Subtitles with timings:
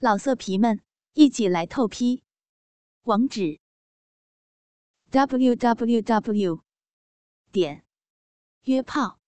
[0.00, 0.80] 老色皮们，
[1.14, 2.22] 一起来透批！
[3.02, 3.58] 网址
[5.10, 6.62] ：w w w
[7.50, 7.84] 点
[8.62, 9.18] 约炮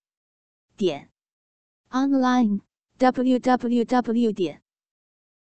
[0.76, 1.10] 点
[1.88, 2.60] online
[2.98, 4.62] w w w 点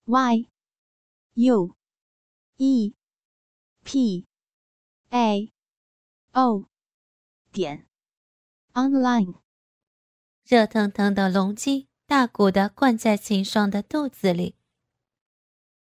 [0.07, 0.49] y
[1.35, 1.77] u
[2.57, 2.95] e
[3.85, 4.27] p
[5.11, 5.53] a
[6.33, 6.71] o
[7.53, 7.87] 点
[8.73, 9.35] online。
[10.47, 14.58] 热腾腾的龙筋大股的灌在秦霜的肚子里。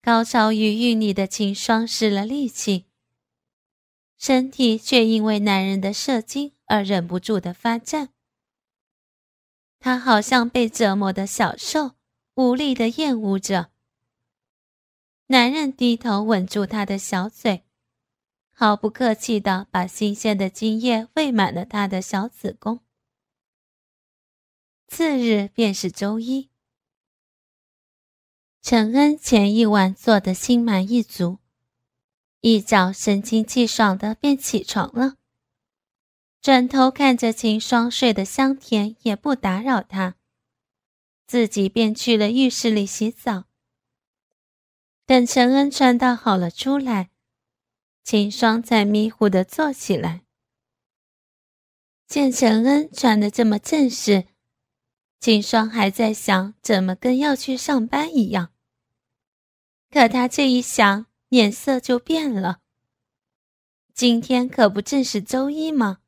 [0.02, 2.86] 高潮与玉女的秦霜失了力气，
[4.16, 8.08] 身体却因为男人的射精而忍不住的发颤。
[9.78, 11.92] 他好像被折磨的小兽，
[12.34, 13.70] 无力的厌恶着。
[15.26, 17.64] 男人低头吻住她的小嘴，
[18.52, 22.80] 毫不客气的把新鲜的精液喂满了她的小子宫。
[24.88, 26.49] 次日便是周一。
[28.62, 31.38] 陈恩前一晚做的心满意足，
[32.40, 35.16] 一早神清气爽的便起床了。
[36.42, 40.16] 转头看着秦霜睡得香甜，也不打扰他，
[41.26, 43.44] 自己便去了浴室里洗澡。
[45.06, 47.10] 等陈恩穿戴好了出来，
[48.04, 50.22] 秦霜才迷糊的坐起来。
[52.06, 54.26] 见陈恩穿的这么正式。
[55.20, 58.52] 秦霜还在想怎么跟要去上班一样，
[59.90, 62.60] 可他这一想，脸色就变了。
[63.92, 65.98] 今天可不正是周一吗？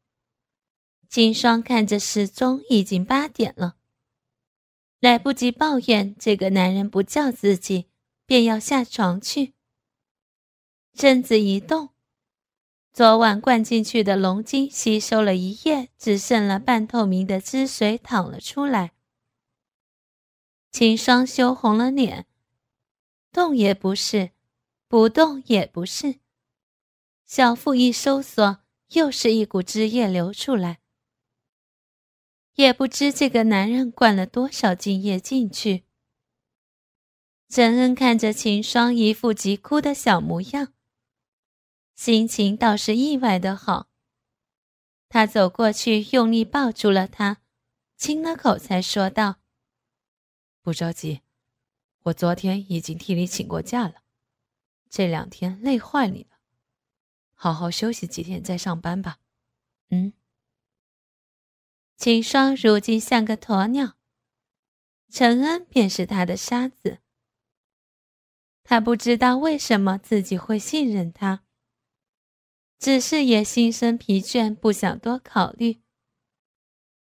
[1.10, 3.74] 秦霜看着时钟，已经八点了，
[4.98, 7.88] 来不及抱怨这个男人不叫自己，
[8.24, 9.52] 便要下床去。
[10.94, 11.90] 身子一动，
[12.94, 18.92] 昨晚灌进去的龙筋吸收了一夜，只剩了半透明的汁水淌了出来。
[20.72, 22.26] 秦霜羞红了脸，
[23.30, 24.30] 动也不是，
[24.88, 26.20] 不动也不是，
[27.26, 28.60] 小腹一收缩，
[28.94, 30.80] 又是一股汁液流出来。
[32.54, 35.84] 也不知这个男人灌了多少精液进去。
[37.50, 40.72] 陈恩看着秦霜一副急哭的小模样，
[41.94, 43.90] 心情倒是意外的好。
[45.10, 47.42] 他走过去，用力抱住了她，
[47.98, 49.41] 亲了口，才说道。
[50.62, 51.22] 不着急，
[52.04, 54.04] 我昨天已经替你请过假了，
[54.88, 56.38] 这两天累坏你了，
[57.34, 59.18] 好好休息几天再上班吧。
[59.90, 60.12] 嗯。
[61.96, 63.96] 秦霜如今像个鸵鸟，
[65.08, 66.98] 陈恩便是他的沙子。
[68.64, 71.44] 他不知道为什么自己会信任他，
[72.78, 75.82] 只是也心生疲倦，不想多考虑，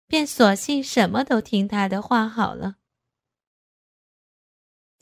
[0.07, 2.77] 便索性什么都听他的话好了。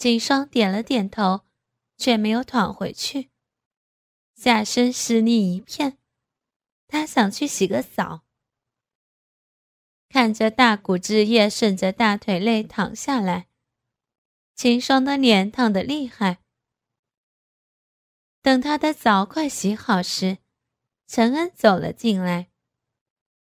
[0.02, 1.42] 秦霜点了点头，
[1.96, 3.30] 却没有躺回去，
[4.34, 6.00] 下身湿腻一片。
[6.88, 8.24] 他想去洗个澡，
[10.10, 13.48] 看着大股汁液顺着大腿内淌下来，
[14.56, 16.40] 秦霜的脸烫得厉害。
[18.42, 20.40] 等他的澡快洗好时，
[21.06, 22.50] 陈恩走了进来，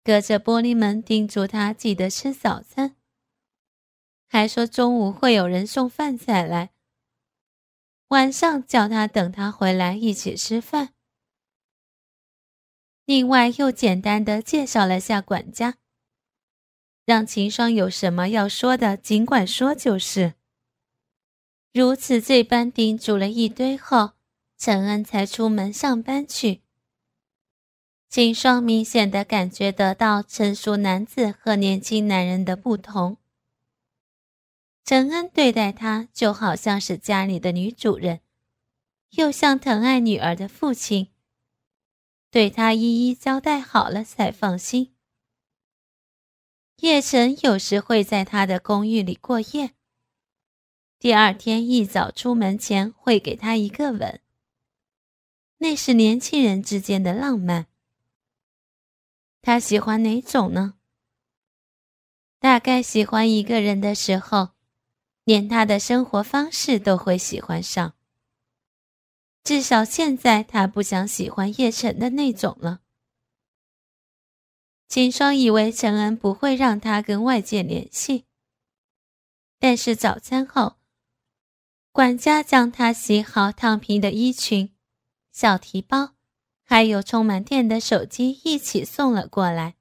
[0.03, 2.97] 隔着玻璃门叮嘱他记得吃早餐。
[4.27, 6.71] 还说中午会有人送饭菜来，
[8.09, 10.89] 晚上叫他等他回来一起吃饭。
[13.05, 15.75] 另外又简单的介绍了下管家，
[17.05, 20.33] 让秦霜有什么要说的尽管说就是。
[21.71, 24.11] 如此这般叮嘱了一堆后，
[24.57, 26.61] 陈恩才出门上班去。
[28.09, 33.17] 秦霜明显的感觉得到成熟男子和年轻男人的不同。
[34.85, 38.21] 陈恩对待她就好像是家里的女主人，
[39.09, 41.09] 又像疼爱女儿的父亲。
[42.29, 44.93] 对她一一交代好了才放心。
[46.81, 49.71] 叶晨有时会在他的公寓里过夜，
[50.99, 54.21] 第二天一早出门前会给他一个吻。
[55.57, 57.65] 那是年轻人之间的浪漫。
[59.41, 60.75] 他喜欢哪种呢？
[62.39, 64.54] 大概喜欢一个人的时候。
[65.25, 67.93] 连他的生活方式都会喜欢上。
[69.43, 72.79] 至少现在他不想喜欢叶晨的那种了。
[74.87, 78.25] 秦霜以为陈恩不会让他跟外界联系，
[79.59, 80.77] 但是早餐后，
[81.91, 84.75] 管家将他洗好烫平的衣裙、
[85.31, 86.13] 小提包，
[86.63, 89.75] 还有充满电的手机一起送了过来。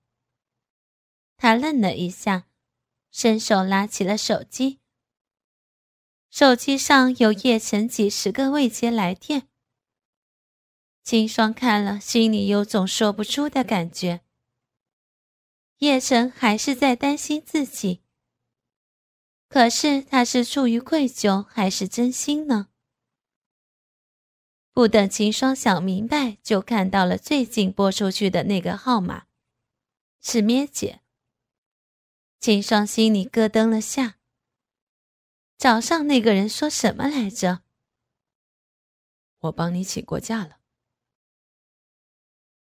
[1.37, 2.47] 他愣了一下，
[3.11, 4.81] 伸手拉起了手机。
[6.35, 9.47] 手机上有叶晨几十个未接来电。
[11.05, 14.23] 秦霜看了，心里有种说不出的感觉。
[15.79, 18.03] 叶晨还是在担心自己，
[19.49, 22.67] 可是他是出于愧疚还是真心呢？
[24.73, 29.27] 不等秦霜想明白，就看到了最近拨出去的那个号码，
[30.21, 31.01] 是咩姐。
[32.41, 34.17] 秦霜心里咯噔了下。
[35.57, 37.63] 早上那个人说什么来着？
[39.41, 40.59] 我帮你请过假了。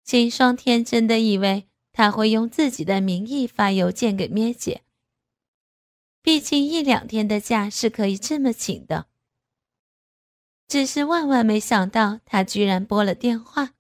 [0.05, 4.83] 秦霜天真的以为他会用自己的名义发邮件给咩姐。
[6.23, 9.07] 毕竟一两天的假是可以这么请的。
[10.69, 13.75] 只是万万没想到，他居然拨了电话。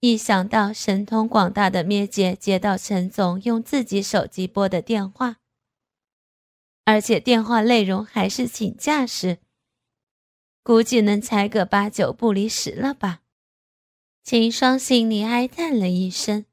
[0.00, 5.38] 一想到神通广大的咩姐接到陈总用自己手机拨的电话，
[6.84, 9.38] 而且电话内容还是请假时，
[10.62, 13.22] 估计能猜个八九不离十了吧。
[14.22, 16.46] 秦霜心里哀叹了一声，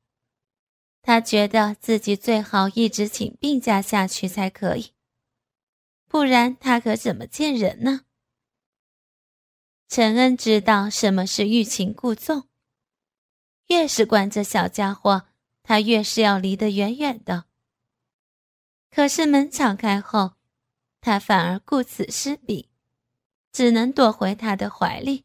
[1.01, 4.91] 他觉得自己最好一直请病假下去才可以，
[6.07, 8.01] 不然他可怎么见人呢？
[9.87, 12.47] 陈恩知道什么是欲擒故纵，
[13.67, 15.27] 越是管着小家伙，
[15.63, 17.50] 他越是要离得远远的。
[18.91, 20.33] 可是门敞开后，
[20.99, 22.69] 他反而顾此失彼，
[23.53, 25.23] 只能躲回他的怀里。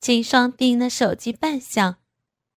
[0.00, 1.96] 秦霜盯了手机半晌，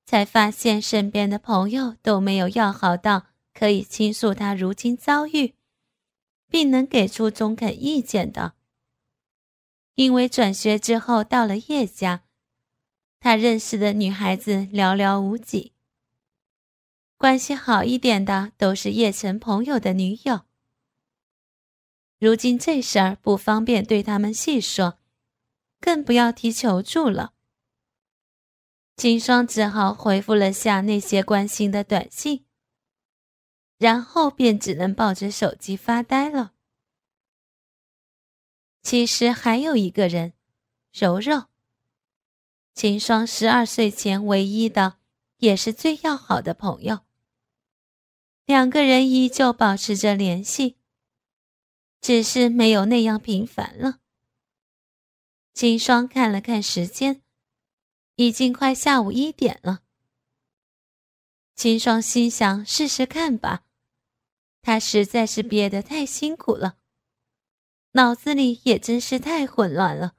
[0.06, 5.54] 才发现身边的朋友都没有要好到可以倾诉他如今遭遇，
[6.50, 8.56] 并能给出中肯意见的。
[9.96, 12.24] 因为转学之后到了叶家，
[13.20, 15.74] 他认识的女孩子寥寥无几，
[17.18, 20.42] 关系好一点的都是叶晨朋友的女友。
[22.20, 25.00] 如今这事儿不方便对他们细说，
[25.80, 27.34] 更不要提求助了。
[28.96, 32.46] 金霜只好回复了下那些关心的短信，
[33.80, 36.54] 然后便只能抱着手机发呆了。
[38.84, 40.34] 其实还有一个人，
[40.94, 41.46] 柔柔。
[42.76, 44.98] 秦霜十二岁前唯一的，
[45.38, 47.07] 也是最要好的朋友。
[48.48, 50.78] 两个人依旧保持着联系，
[52.02, 54.00] 只是没有那样频繁了。
[55.54, 57.22] 秦霜看了看时间。
[58.16, 59.84] 已经快下午一点了，
[61.54, 63.64] 秦霜心想：试试看吧。
[64.64, 66.80] 他实在是憋得太辛苦了，
[67.92, 70.16] 脑子里也真是太混乱了，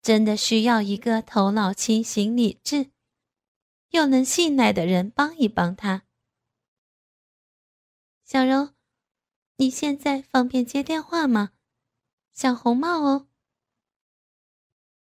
[0.00, 2.92] 真的需要一个头脑清醒、理智
[3.90, 6.05] 又能信赖的人帮一帮他。
[8.28, 8.70] 小柔，
[9.58, 11.52] 你现在方便接电话吗？
[12.32, 13.28] 小红帽哦。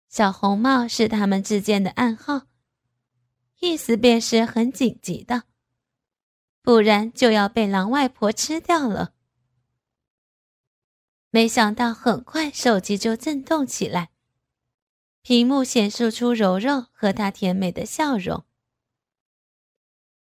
[0.07, 2.47] 小红帽是他们之间的暗号，
[3.59, 5.43] 意思便是很紧急的，
[6.61, 9.13] 不然就要被狼外婆吃掉了。
[11.29, 14.11] 没想到很快手机就震动起来，
[15.21, 18.45] 屏幕显示出柔柔和她甜美的笑容。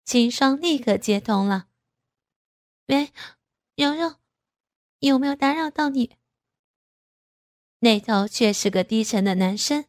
[0.04, 1.70] 秦霜立刻接通了，
[2.94, 3.12] 喂，
[3.76, 4.18] 柔柔，
[5.00, 6.16] 有没有打扰到你？
[7.80, 9.86] 那头却是个低沉的男声。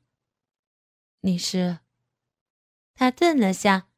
[1.20, 1.80] 你是？
[2.94, 3.90] 他顿了下，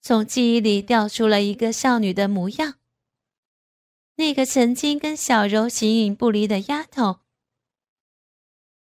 [0.00, 2.78] 从记忆里调出了一个少女的模样。
[4.14, 7.20] 那个曾经跟小柔形影不离的丫头，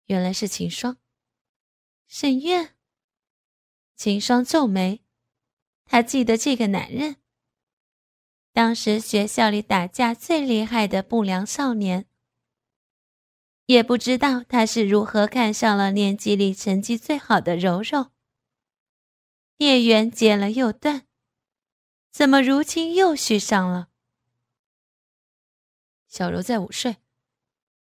[0.05, 0.97] 原来是秦霜。
[2.07, 2.75] 沈月。
[3.97, 5.03] 秦霜皱眉，
[5.83, 7.17] 他记得这个男人，
[8.59, 12.05] 当时学校里打架最厉害的不良少年。
[13.67, 18.11] 也不知道他是如何看上了年级里成绩最好的柔柔。
[19.59, 21.07] 孽缘结了又断，
[22.11, 23.87] 怎么如今又续上了？
[26.09, 26.97] 小柔在午睡，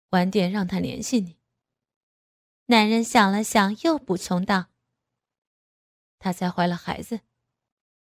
[0.09, 1.39] 晚点让他联系你。
[2.67, 4.67] 男人想了想，又补充道
[6.19, 7.21] ：“她才怀了孩子，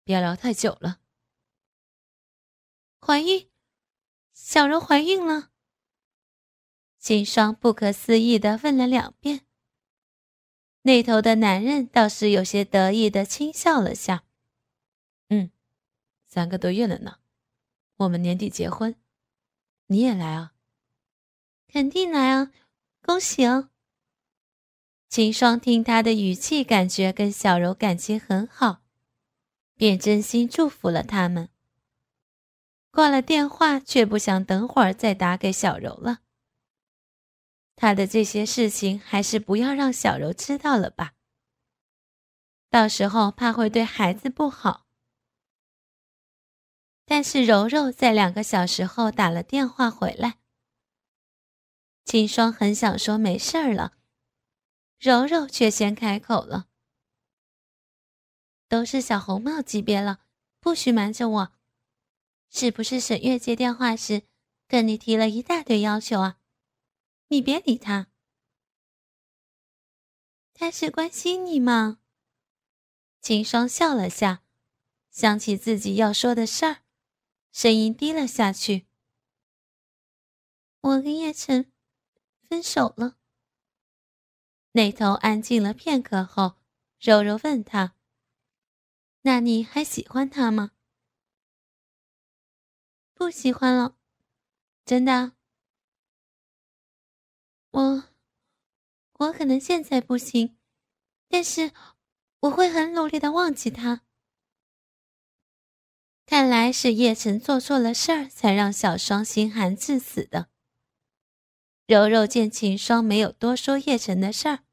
[0.04, 1.00] 别聊太久了。”
[3.00, 3.48] 怀孕？
[4.32, 5.50] 小柔怀孕了？
[6.98, 9.46] 秦霜不可思议的问了两遍。
[10.82, 14.24] 那头的男人倒是有些得意的轻笑了下
[15.28, 15.50] ：“嗯，
[16.26, 17.18] 三个多月了呢，
[17.96, 18.94] 我们年底结婚，
[19.86, 20.52] 你也来啊
[21.68, 22.52] ？”“肯定来啊，
[23.02, 23.70] 恭喜哦！”
[25.08, 28.82] 秦霜听他的语气，感觉跟小柔感情很好，
[29.74, 31.48] 便真心祝福了他们。
[32.90, 36.20] 挂了电话，却不想等会儿再打给小柔了。
[37.76, 41.14] 他的这些事情还是不要让小柔知道了吧，
[42.68, 44.86] 到时候怕会对孩子不好。
[47.06, 50.38] 但是柔柔在两个小时后打了电话回来，
[52.04, 53.94] 秦霜很想说没事儿了，
[54.98, 56.68] 柔柔却先开口了
[58.68, 60.20] ：“都是小红帽级别了，
[60.60, 61.52] 不许瞒着我。
[62.50, 64.22] 是不是沈月接电话时
[64.68, 66.38] 跟你提了一大堆要求啊？”
[67.32, 68.08] 你别理他，
[70.52, 72.00] 他是关心你吗？
[73.20, 74.42] 秦霜笑了下，
[75.10, 76.82] 想起自己要说的事儿，
[77.52, 78.86] 声音低了下去
[80.82, 81.72] ：“我跟叶晨
[82.48, 83.16] 分手了。”
[84.72, 86.56] 那头安静了片刻后，
[86.98, 87.94] 柔柔问他
[89.22, 90.72] ：“那你还喜欢他吗
[93.20, 93.98] ？”“不喜欢了，
[94.86, 95.32] 真的。”
[97.70, 98.04] 我，
[99.18, 100.56] 我可能现在不行，
[101.28, 101.70] 但是
[102.40, 104.00] 我会很努力的忘记他。
[106.24, 110.48] 看来是叶晨做错了事儿，才让小双心寒致死的。
[111.86, 114.64] 柔柔见秦霜没有多说叶晨的事儿，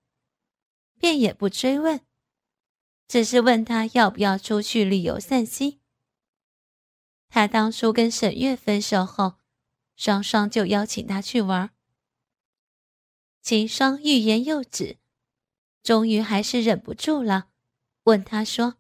[0.98, 2.00] 便也不追问，
[3.10, 5.77] 只是问他要不要出去旅游散心。
[7.30, 9.36] 他当初跟沈月分手后，
[9.96, 11.72] 双双就邀请他去玩。
[13.42, 14.98] 秦霜欲言又止，
[15.82, 17.50] 终于还是忍不住了，
[18.04, 18.76] 问他说：“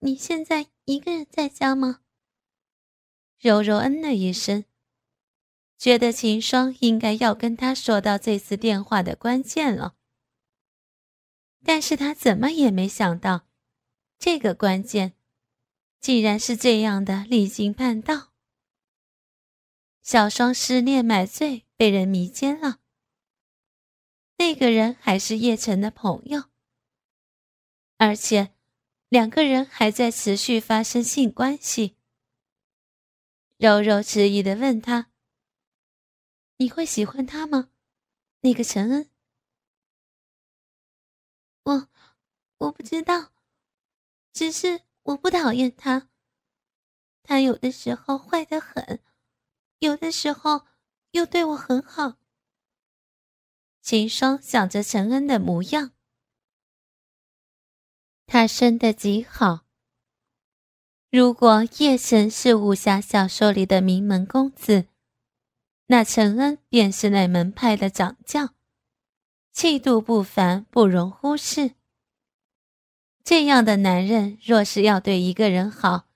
[0.00, 2.00] 你现在一个人在家吗？”
[3.38, 4.64] 柔柔嗯了一声，
[5.78, 9.96] 觉得秦霜应该要跟他说到这次电话的关键了，
[11.64, 13.46] 但是他怎么也没想到，
[14.18, 15.14] 这个关键，
[16.00, 18.32] 竟然是这样的离经叛道。
[20.02, 22.80] 小双失恋买醉，被人迷奸了。
[24.38, 26.44] 那个人还是叶晨的朋友，
[27.98, 28.54] 而且
[29.10, 31.96] 两个人还在持续发生性关系。
[33.58, 35.10] 柔柔迟疑的问他
[36.56, 37.70] ：“你会喜欢他吗？
[38.40, 39.10] 那个陈恩？”
[41.64, 41.88] 我
[42.56, 43.32] 我不知道，
[44.32, 44.80] 只是
[45.10, 46.08] 我不讨厌他。
[47.22, 49.00] 他有的时候坏的很，
[49.78, 50.66] 有的时候
[51.12, 52.16] 又对我很好。
[53.80, 55.92] 秦霜想着陈恩的模样，
[58.26, 59.66] 他生得极好。
[61.10, 64.86] 如果叶晨是武侠小说里的名门公子，
[65.86, 68.50] 那陈恩便是那门派的掌教，
[69.52, 71.74] 气度不凡，不容忽视。
[73.30, 76.08] 这样的男人，若是要对一个人好，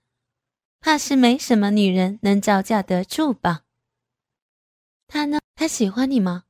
[0.81, 3.63] 怕是没什么女人能招架得住吧？
[5.07, 5.39] 他呢？
[5.55, 6.47] 他喜欢你吗？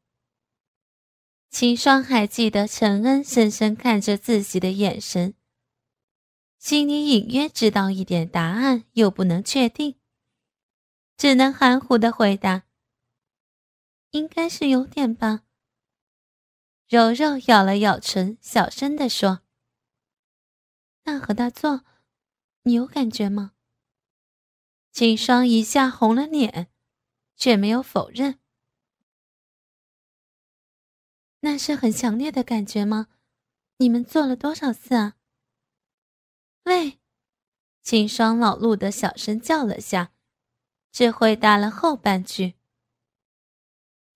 [1.51, 5.35] 秦霜还记得陈恩深深看着自己的眼神，
[6.59, 9.97] 心里隐约知道一点答案，又不能确定，
[11.19, 12.63] 只能含糊的回答
[14.13, 15.43] ：“应该是有点吧。”
[16.89, 19.43] 柔柔咬了咬唇，小声的说
[21.05, 21.85] ：“那和他做，
[22.63, 23.53] 你有感觉吗？”
[24.93, 26.71] 秦霜一下红了脸，
[27.37, 28.39] 却没有否认。
[31.41, 33.09] 那是很强烈的感觉吗？
[33.79, 35.17] 你们做了多少次啊？
[36.63, 37.01] 喂，
[37.83, 40.13] 秦霜老路的小声叫了下，
[40.91, 42.55] 只回答了后半句。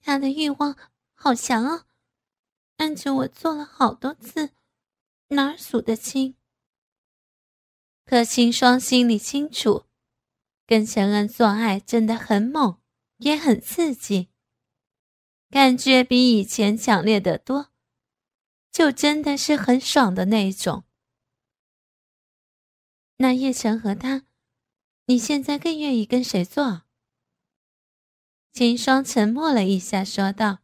[0.01, 0.75] 他的欲望
[1.13, 1.87] 好强啊，
[2.77, 4.53] 按着我做了好多次，
[5.27, 6.38] 哪儿数得清？
[8.09, 9.85] 可秦霜心里清楚，
[10.67, 12.81] 跟陈恩做爱真的很猛，
[13.19, 14.31] 也很刺激。
[15.51, 17.71] 感觉比以前强烈的多，
[18.73, 20.85] 就真的是很爽的那种。
[23.19, 24.25] 那叶晨和他，
[25.05, 26.85] 你现在更愿意跟谁做？
[28.55, 30.61] 秦霜沉默了一下，说道：“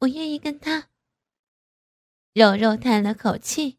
[0.00, 0.90] 我愿意跟他。”
[2.34, 3.75] 柔柔叹了口气，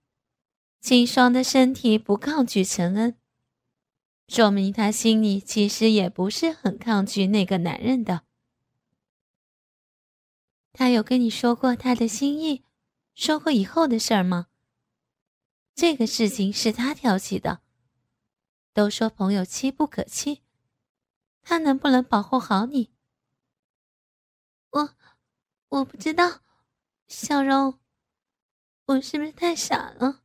[0.79, 3.17] 秦霜的身体不抗拒陈恩，
[4.27, 8.24] 说明他心里其实也不是很抗拒那个男人的。
[10.72, 12.63] 他有跟你说过他的心意，
[13.15, 14.48] 说过以后的事儿吗？
[15.74, 17.62] 这个事情是他挑起的。
[18.74, 20.43] 都说朋友妻不可欺，
[21.41, 22.91] 他能不能保护好你？
[24.69, 24.96] 我
[25.69, 26.41] 我不知道，
[27.07, 27.79] 小柔，
[28.86, 30.22] 我是不是太傻了？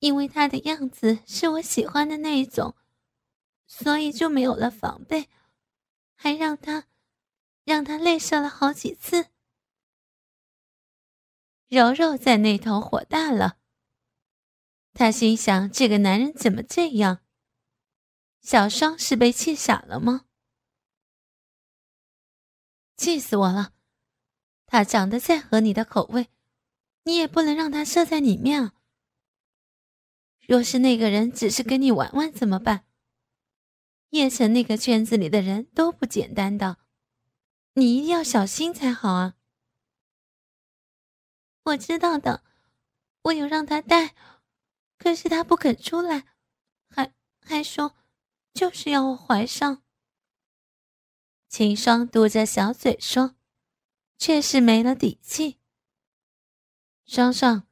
[0.00, 2.74] 因为他的样子是我喜欢的那一种，
[3.66, 5.28] 所以就没有了防备，
[6.14, 6.86] 还让他
[7.64, 9.28] 让他泪射了好几次。
[11.68, 13.58] 柔柔在那头火大了，
[14.92, 17.20] 她心想：这个男人怎么这样？
[18.40, 20.24] 小双是被气傻了吗？
[22.96, 23.74] 气死我了！
[24.66, 26.28] 他长得再合你的口味，
[27.04, 28.74] 你也不能让他射在里面啊！
[30.50, 32.84] 若是那个人只是跟你玩玩怎么办？
[34.08, 36.78] 叶城那个圈子里的人都不简单的，
[37.74, 39.36] 你一定要小心才好啊！
[41.62, 42.42] 我知道的，
[43.22, 44.16] 我有让他带，
[44.98, 46.24] 可是他不肯出来，
[46.88, 47.94] 还还说
[48.52, 49.84] 就是要我怀上。
[51.48, 53.36] 秦霜嘟着小嘴说，
[54.18, 55.60] 却是没了底气。
[57.06, 57.68] 双双，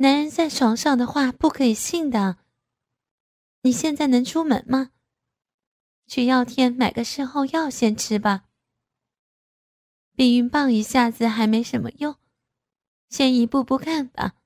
[0.00, 2.38] 男人在床上的话不可以信的。
[3.62, 4.92] 你现在能出门吗？
[6.06, 8.44] 去药店买个事后药先吃吧。
[10.14, 12.16] 避孕棒一下子还没什么用，
[13.08, 14.36] 先一步步看吧。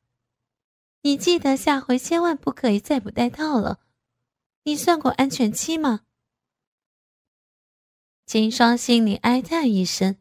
[1.03, 3.81] 你记得下回千万不可以再不戴套了。
[4.63, 6.07] 你算过安全期吗？
[8.25, 10.17] 秦霜心里哀叹一声，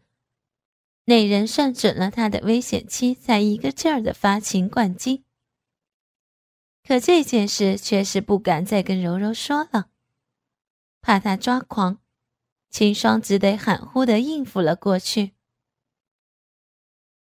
[1.06, 5.24] 那人算准了他的危险期，才一个劲儿的发情灌精。
[6.84, 9.90] 可这件事却是不敢再跟柔柔说了。
[11.02, 12.00] 怕他抓狂，
[12.70, 15.34] 秦霜只得含糊的应付了过去。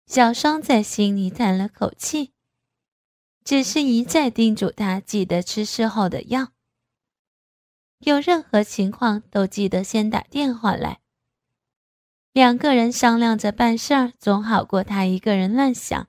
[0.07, 2.33] 小双在心里叹了口气，
[3.43, 6.53] 只是一再叮嘱他记得吃事后的药，
[7.99, 11.01] 有任何情况都记得先打电话来。
[12.33, 16.07] 两个人商量着办事儿，总好过他一个人乱想。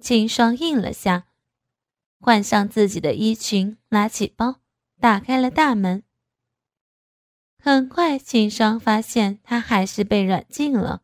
[0.00, 1.26] 秦霜应了下，
[2.20, 4.60] 换上自己的衣裙，拿起包。
[5.00, 6.02] 打开了大门，
[7.62, 11.02] 很快，秦霜发现他还是被软禁了。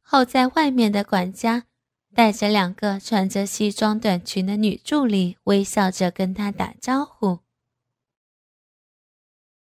[0.00, 1.66] 候在外面的管家
[2.14, 7.40] 带着两个穿着西装短裙的女助理，微笑着跟他打招呼。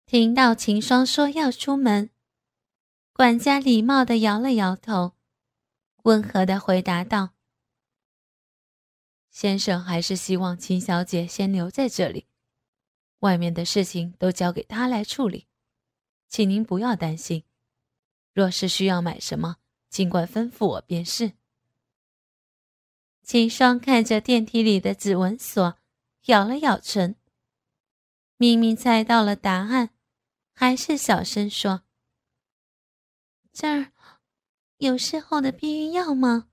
[0.07, 2.11] 听到秦霜说要出门，
[3.13, 5.17] 管家礼貌的摇了摇头，
[6.05, 7.31] 温和的回答道。
[9.33, 12.27] 先生还是希望秦小姐先留在这里，
[13.19, 15.49] 外面的事情都交给他来处理，
[16.29, 17.43] 请您不要担心。
[18.33, 19.57] 若是需要买什么，
[19.89, 21.33] 尽管吩咐我便是。
[23.25, 25.77] 秦霜看着电梯里的指纹锁，
[26.27, 27.17] 咬了咬唇。
[28.37, 29.91] 明明猜到了答案，
[30.59, 31.83] 还是小声说
[33.53, 33.93] ：“这儿
[34.79, 36.49] 有事后的避孕药吗？”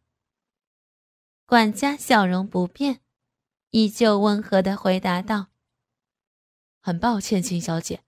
[1.47, 2.99] 管家笑容不变，
[3.69, 5.47] 依旧温和的回答道
[6.83, 8.03] ：“很抱歉，秦小姐，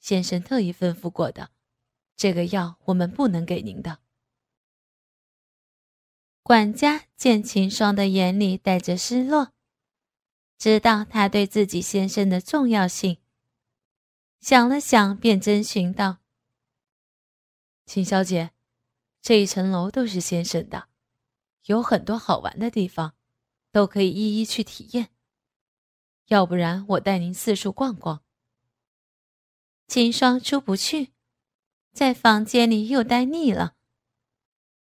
[0.00, 1.50] 先生特意吩咐过的，
[2.14, 4.00] 这个药我们不能给您的。”
[6.44, 9.54] 管家见秦霜的眼里带着失落，
[10.58, 13.21] 知道他对自己先生的重要性，
[14.42, 16.18] 想了想，便征询道
[17.86, 18.50] ：“秦小姐，
[19.20, 20.88] 这一层楼都是先生的。”
[21.66, 23.14] 有很多好玩的地方，
[23.70, 25.10] 都可以一一去体验。
[26.26, 28.24] 要不然我带您四处逛逛。
[29.86, 31.12] 秦霜出不去，
[31.92, 33.76] 在房间里又待腻了，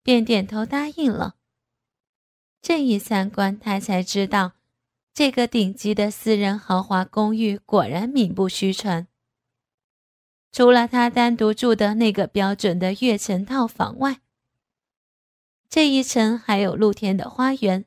[0.03, 1.37] 便点头答应了。
[2.61, 4.57] 这一参观，他才知道，
[5.15, 9.08] 这个顶级的私人豪华公寓果然名不虚传。
[10.51, 14.21] 除了他单独住的那个标准的跃层套房外，
[15.69, 17.85] 这一层还有露天的花园，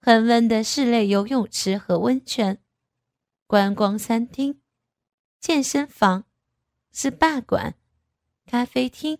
[0.00, 2.62] 恒温的室内游泳池和温泉，
[3.46, 4.60] 观光餐厅、
[5.40, 6.26] 健身房、
[6.92, 7.74] SPA 馆、
[8.46, 9.18] 咖啡厅、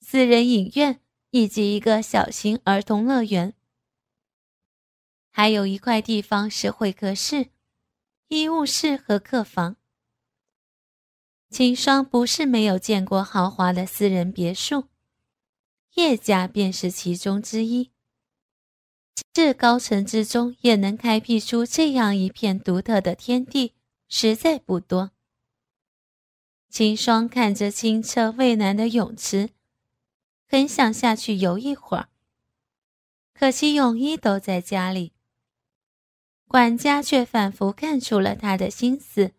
[0.00, 1.00] 私人影院
[1.30, 3.54] 以及一个小型儿童乐园，
[5.30, 7.50] 还有一块地方是会客室、
[8.28, 9.76] 医务室和客房。
[11.50, 14.84] 秦霜不是没有见过豪华的私人别墅。
[15.94, 17.90] 叶家便是其中之一。
[19.32, 23.74] 这高层之中也能开辟出这样一片独特的天地，
[24.08, 25.12] 实在不多。
[26.68, 29.50] 秦霜看着清澈蔚蓝的泳池，
[30.46, 32.08] 很想下去游一会儿。
[33.32, 35.12] 可惜泳衣都在家里。
[36.48, 39.32] 管家却仿佛看出了他的心思，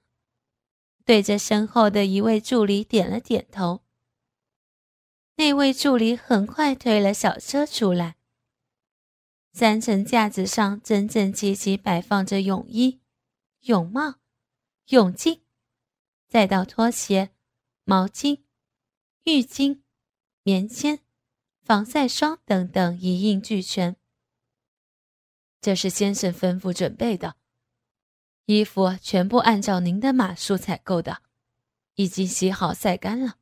[1.07, 3.81] 对着身后的一位助理点了点头。
[5.37, 8.17] 那位助理很快推了小车出来，
[9.53, 12.99] 三层架子上整整齐齐摆放着泳衣、
[13.61, 14.15] 泳帽、
[14.87, 15.39] 泳镜，
[16.27, 17.29] 再到拖鞋、
[17.85, 18.41] 毛巾、
[19.23, 19.79] 浴巾、
[20.43, 20.99] 棉签、
[21.61, 23.95] 防晒霜等等一应俱全。
[25.61, 27.36] 这是先生吩咐准备的，
[28.47, 31.21] 衣服全部按照您的码数采购的，
[31.95, 33.35] 已经洗好晒干了。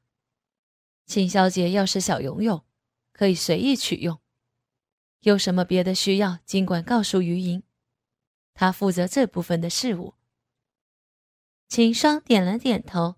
[1.06, 2.64] 秦小姐要是想游泳，
[3.12, 4.20] 可以随意取用。
[5.20, 7.62] 有什么别的需要，尽管告诉于莹，
[8.56, 10.16] 她负责这部分的事务。
[11.68, 13.18] 秦霜点了点头，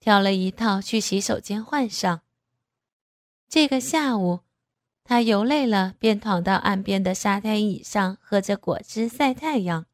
[0.00, 2.22] 挑了一套去洗手间换上。
[3.48, 4.40] 这个下午。
[5.04, 9.86] 他游累了，便躺到岸边的沙滩椅上，喝着果汁晒太阳。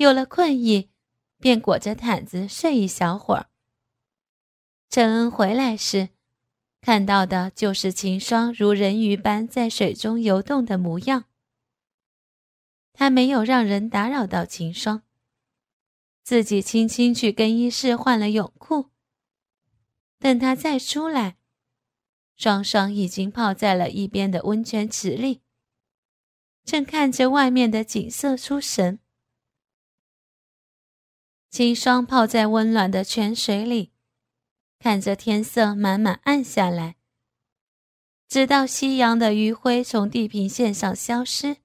[0.00, 0.88] 有了困意，
[1.36, 3.50] 便裹着毯子睡一小会儿。
[4.88, 6.08] 陈恩回来时，
[6.80, 11.26] 看到的就是秦霜如人鱼般在水中游动的模样。
[12.94, 15.02] 他没有让人打扰到秦霜，
[16.22, 18.86] 自己轻轻去更衣室换了泳裤。
[20.18, 21.36] 等他再出来。
[22.36, 25.42] 双双已经泡在了一边的温泉池里，
[26.64, 29.00] 正看着外面的景色出神。
[31.50, 33.90] 清霜泡在温暖的泉水里，
[34.78, 36.94] 看着天色慢慢暗下来，
[38.28, 41.56] 直到夕阳的余晖从地平线上消失，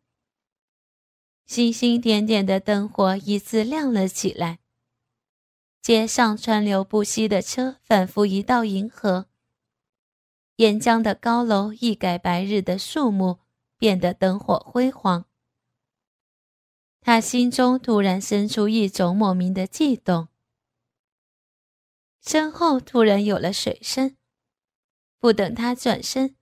[1.46, 4.58] 星星点点的灯火依次亮了起来。
[5.84, 9.28] 街上川流不息的车，仿佛一道银河。
[10.56, 13.38] 沿江的高楼一改白日的肃穆，
[13.78, 15.26] 变得灯火辉煌。
[17.08, 20.30] 他心中突然生出一种莫名的悸动，
[22.20, 24.18] 身后突然有了水声，
[25.20, 26.36] 不等他转身，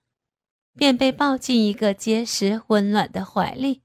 [0.73, 3.81] 便被抱进一个结实温暖的怀里。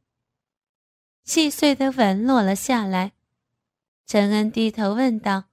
[1.24, 3.14] 细碎的吻落了下来，
[4.06, 5.46] 陈恩低头问道：“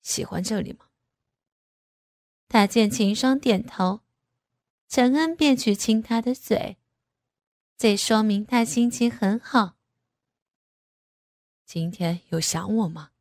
[0.00, 0.86] 喜欢这里吗？”
[2.48, 4.00] 他见秦霜点头，
[4.88, 6.78] 陈恩便去亲她的嘴，
[7.76, 9.76] 这说明他心情很好。
[11.72, 13.12] 今天有想我吗？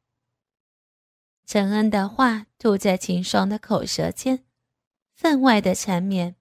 [1.46, 4.44] 陈恩的话吐在秦霜的口舌间，
[5.14, 6.36] 分外的缠绵。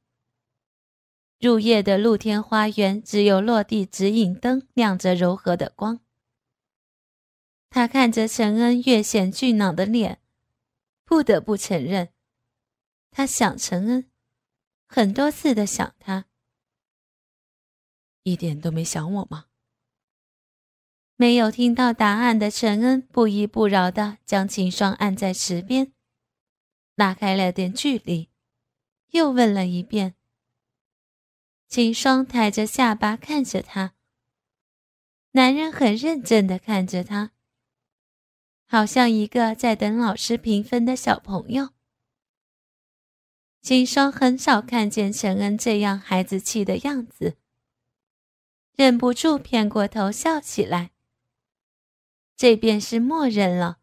[1.38, 6.00] 入夜的露天花园，只有落地指引灯亮着柔和的光。
[7.68, 10.22] 他看着陈恩越显俊朗的脸，
[11.04, 12.14] 不得不承认。
[13.10, 14.10] 他想陈恩，
[14.86, 16.24] 很多次的想他，
[18.22, 19.47] 一点都没想我吗？
[21.20, 25.92] 没有听到答案的陈恩不依不饶的将秦霜按在池边，
[26.94, 28.28] 拉开了点距离，
[29.10, 30.14] 又问了一遍。
[31.66, 33.94] 秦霜抬着下巴看着他，
[35.32, 37.32] 男人很认真的看着他，
[38.68, 41.70] 好像一个在等老师评分的小朋友。
[43.60, 47.36] 秦霜很少看见陈恩这样孩子气的样子，
[48.76, 50.92] 忍不住偏过头笑起来。
[52.38, 53.80] 这便是默认了。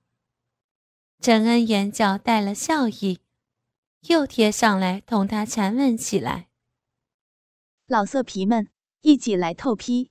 [1.20, 3.20] 陈恩眼角带了笑意，
[4.08, 6.48] 又贴上来同他缠吻起来。
[7.86, 8.70] 老色皮们，
[9.02, 10.10] 一起来透批！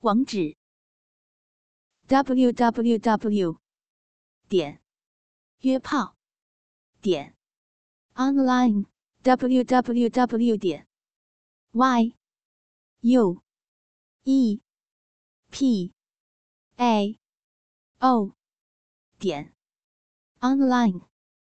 [0.00, 0.58] 网址
[2.06, 3.58] ：w w w.
[4.46, 4.82] 点
[5.60, 6.18] 约炮
[7.00, 7.34] 点。
[8.12, 8.84] online
[9.22, 10.86] www 点
[11.72, 12.14] y
[13.00, 13.42] u
[14.24, 14.60] e
[15.50, 15.94] p
[16.76, 17.18] a
[18.04, 18.34] o
[19.18, 19.54] 点
[20.42, 21.13] online。